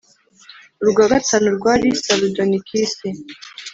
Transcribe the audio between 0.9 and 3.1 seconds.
gatanu rwari sarudonikisi,